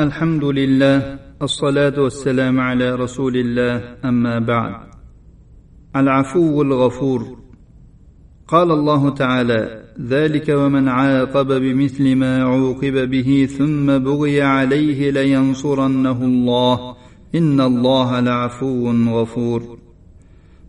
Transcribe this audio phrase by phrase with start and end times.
[0.00, 4.74] الحمد لله الصلاة والسلام على رسول الله أما بعد
[5.96, 7.38] العفو الغفور
[8.48, 16.96] قال الله تعالى ذلك ومن عاقب بمثل ما عوقب به ثم بغي عليه لينصرنه الله
[17.34, 19.78] إن الله لعفو غفور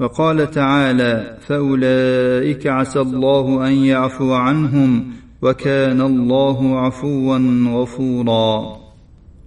[0.00, 5.04] وقال تعالى فأولئك عسى الله أن يعفو عنهم
[5.42, 7.38] وكان الله عفوا
[7.68, 8.83] غفورا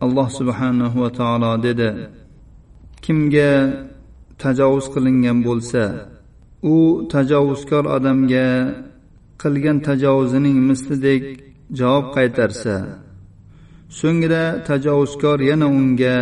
[0.05, 1.89] alloh subhanahu va taolo dedi
[3.03, 3.51] kimga
[4.43, 5.83] tajovuz qilingan bo'lsa
[6.73, 6.75] u
[7.13, 8.47] tajovuzkor odamga
[9.41, 11.23] qilgan tajovuzining mislidek
[11.79, 12.75] javob qaytarsa
[13.99, 16.17] so'ngra tajovuzkor yana unga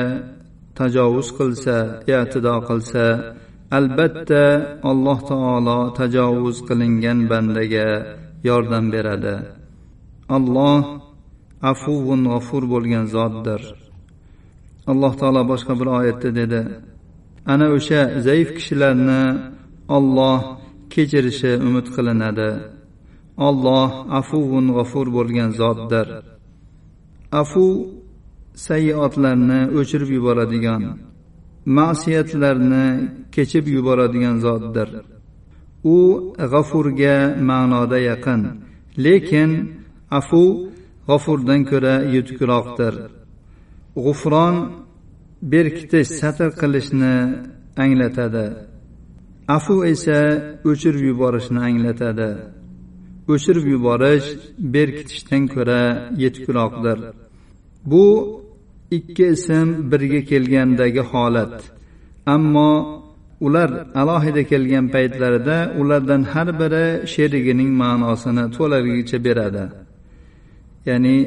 [0.80, 1.78] tajovuz qilsa
[2.16, 3.06] e'tido qilsa
[3.78, 4.44] albatta
[4.90, 7.88] alloh taolo tajovuz qilingan bandaga
[8.48, 9.36] yordam beradi.
[10.38, 10.82] Alloh
[11.62, 13.62] afuvun g'afur bo'lgan zotdir.
[14.92, 16.62] Alloh taolo boshqa bir oyatda dedi
[17.54, 19.24] ana o'sha zaif kishilarni
[19.98, 20.40] olloh
[20.94, 22.50] kechirishi umid qilinadi.
[23.48, 26.08] Olloh afuvun g'afur bo'lgan zotdir.
[27.42, 27.66] Afu
[28.68, 30.82] sayyiotlarni o'chirib yuboradigan
[31.78, 32.86] ma'siyatlarni
[33.36, 34.90] kechib yuboradigan zotdir.
[35.96, 35.98] U
[36.54, 37.18] g'afurga
[37.50, 38.42] ma'noda yaqin
[39.06, 39.52] lekin
[40.20, 40.44] afu
[41.08, 42.94] g'ofurdan ko'ra yutukroqdir
[44.06, 44.56] g'ufron
[45.54, 47.16] berkitish satr qilishni
[47.84, 48.46] anglatadi.
[49.58, 50.20] Afu esa
[50.70, 52.30] o'chirib yuborishni anglatadi.
[53.34, 54.28] O'chirib yuborish
[54.76, 55.82] berkitishdan ko'ra
[56.24, 56.98] yetukroqdir
[57.92, 58.06] bu
[58.98, 61.56] ikki ism birga kelgandagi holat.
[62.36, 62.72] Ammo
[63.46, 63.70] ular
[64.02, 69.66] alohida kelgan paytlarida ulardan har biri sherigining ma'nosini to'laligicha beradi.
[70.88, 71.18] Ya'ni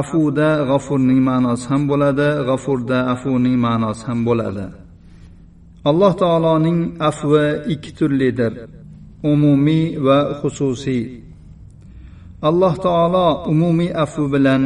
[0.00, 4.66] afuda g'afurning ma'nosi ham bo'ladi g'afurda afuning ma'nosi ham bo'ladi.
[5.90, 8.52] Alloh taoloning afvi ikki turlidir
[9.32, 11.04] umumiy va xususiy.
[12.48, 14.62] Alloh taolo umumiy afvi bilan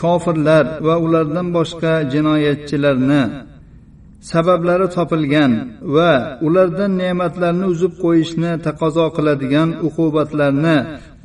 [0.00, 3.22] kofirlar va ulardan boshqa jinoyatchilarni
[4.30, 5.52] sabablari topilgan
[5.94, 6.12] va
[6.46, 10.76] ulardan ne'matlarni uzib qo'yishni taqozo qiladigan uqubatlarni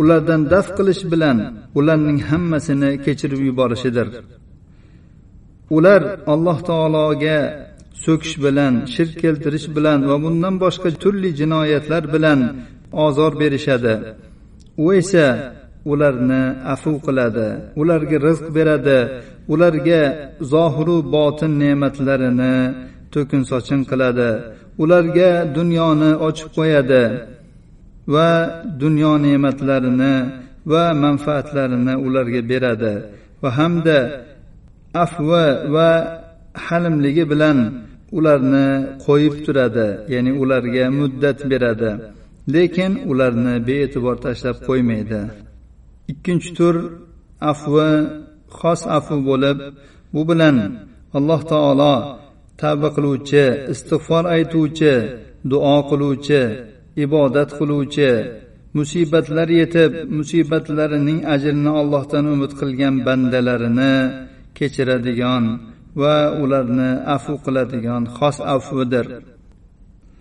[0.02, 1.38] ulardan daf qilish bilan
[1.80, 4.08] ularning hammasini kechirib yuborishidir.
[5.78, 6.02] Ular
[6.34, 7.40] alloh taologa
[8.04, 12.40] so'kish bilan shirk keltirish bilan va bundan boshqa turli jinoyatlar bilan
[13.06, 13.94] ozor berishadi.
[14.84, 15.28] U esa
[15.92, 16.44] ularni
[16.74, 17.48] afu qiladi
[17.82, 19.00] ularga rizq beradi
[19.54, 20.02] ularga
[20.54, 22.56] zohiru botin ne'matlarini
[23.14, 24.30] to'kin sochin qiladi
[24.84, 27.04] ularga dunyoni ochib qo'yadi.
[28.14, 28.30] Va
[28.82, 30.14] dunyo ne'matlarini
[30.72, 32.94] va manfaatlarini ularga beradi
[33.42, 34.00] va hamda
[35.04, 35.90] afvi va
[36.66, 37.60] halimligi bilan
[38.18, 38.68] ularni
[39.06, 41.92] qo'yib turadi ya'ni ularga muddat beradi.
[42.54, 45.22] Lekin ularni bee'tibor tashlab qo'ymaydi.
[46.12, 46.76] Ikkinchi tur
[47.52, 47.90] afvi
[48.60, 49.58] xos afv bo'lib
[50.14, 50.58] bu bilan
[51.18, 51.96] alloh taolo
[52.62, 54.94] tavba qiluvchi istig'for aytuvchi
[55.52, 56.42] duo qiluvchi
[57.06, 58.12] ibodat qiluvchi
[58.78, 63.96] musibatlar yetib musibatlarining ajrini allohdan umid qilgan bandalarini
[64.58, 65.44] kechiradigan
[66.02, 69.06] va ularni afu qiladigan xos afvidir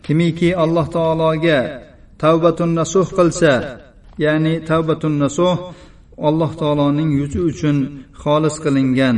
[0.04, 1.60] kimiki alloh taologa
[2.22, 3.52] tavbatun nasuh qilsa
[4.24, 5.56] ya'ni tavbatun nasuh
[6.28, 7.76] alloh taoloning yuzi uchun
[8.22, 9.16] xolis qilingan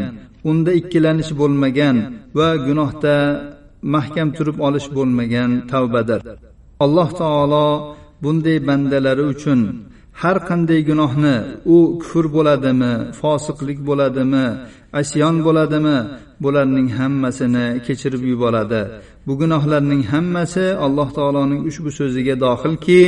[0.50, 1.97] unda ikkilanish bo'lmagan
[2.38, 3.16] va gunohda
[3.94, 6.21] mahkam turib olish bo'lmagan tavbadir.
[6.86, 7.68] alloh taolo
[8.24, 9.59] bunday bandalari uchun
[10.22, 11.36] har qanday gunohni
[11.76, 14.46] u kufr bo'ladimi fosiqlik bo'ladimi
[15.02, 15.98] asyon bo'ladimi
[16.44, 18.81] bularning hammasini kechirib yuboradi
[19.26, 23.02] bu gunohlarning hammasi alloh taoloning ushbu so'ziga dohilki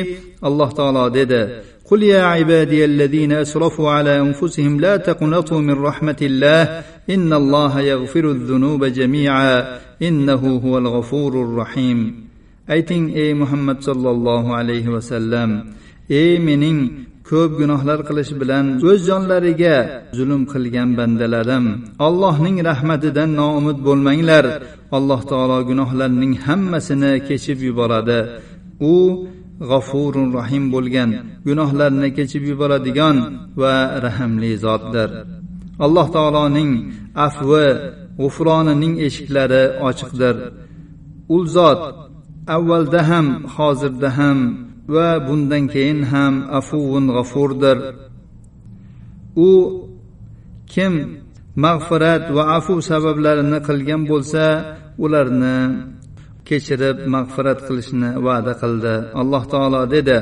[0.48, 1.44] alloh taolo dedi
[1.92, 6.64] قل يا عبادي الذين اسرفوا على انفسهم لا تقنطوا من رحمه الله
[7.16, 12.28] ان الله يغفر الذنوب جميعا انه هو الغفور الرحيم
[12.75, 15.51] ayting ey muhammad sollallohu alayhi vasallam
[16.21, 16.79] ey mening
[17.33, 19.77] ko'p gunohlar qilish bilan o'z jonlariga
[20.19, 21.65] zulm qilgan bandalarim
[22.07, 24.45] allohning rahmatidan noumid bo'lmanglar.
[24.97, 28.21] Alloh taolo gunohlarning hammasini kechib yuboradi.
[28.93, 28.95] U
[29.71, 31.11] g'afurun rahim bo'lgan
[31.49, 33.17] gunohlarni kechib yuboradigan
[33.61, 33.77] va
[34.07, 35.11] rahmli zotdir.
[35.85, 36.71] Alloh taoloning
[37.27, 37.67] afvi
[38.21, 40.37] g'ufronining eshiklari ochiqdir.
[41.35, 41.81] U zot
[42.56, 44.40] avvalda ham hozirda ham
[44.96, 47.78] va bundan keyin ham afuvun g'afurdir
[49.48, 49.52] u
[50.74, 50.94] kim
[51.66, 54.46] mag'firat va afu sabablarini qilgan bo'lsa
[55.04, 55.58] ularni
[56.48, 60.20] kechirib mag'firat qilishni va'da qildi alloh taolo dedi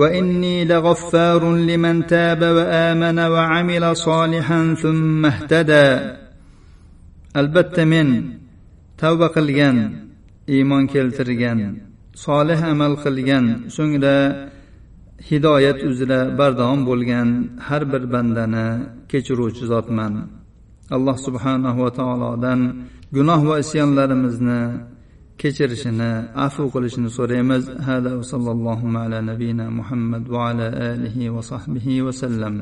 [0.00, 5.88] واني لغفار لمن تاب وامن وعمل صالحا ثم اهتدى
[7.40, 8.08] albatta men
[9.00, 9.76] tavba qilgan
[10.53, 11.59] iymon keltirgan
[12.25, 13.45] solih amal qilgan
[13.75, 14.17] so'ngra
[15.29, 17.29] hidoyat uzra bardavom bo'lgan
[17.67, 18.67] har bir bandani
[19.11, 20.13] kechiruvchi zotman.
[20.95, 22.59] Alloh subhanahu va taolodan
[23.15, 24.61] gunoh va isyonlarimizni
[25.41, 26.11] kechirishini
[26.45, 27.63] afu qilishini so'raymiz.
[27.87, 32.55] Hada sallallohu ala nabiyina muhammad va ala alihi va sahbihi vasallam